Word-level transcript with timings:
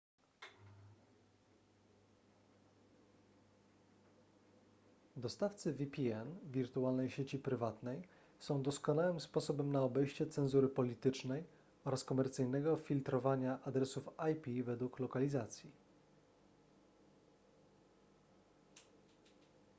dostawcy 5.15 5.73
vpn 5.73 6.35
wirtualnej 6.51 7.09
sieci 7.09 7.39
prywatnej 7.39 8.01
są 8.39 8.61
doskonałym 8.63 9.19
sposobem 9.19 9.71
na 9.71 9.81
obejście 9.83 10.25
cenzury 10.27 10.67
politycznej 10.69 11.43
oraz 11.85 12.03
komercyjnego 12.03 12.77
filtrowania 12.77 13.59
adresów 13.63 14.05
ip 14.31 14.65
według 14.65 14.99
lokalizacji 14.99 15.71